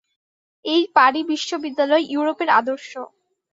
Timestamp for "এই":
0.65-0.83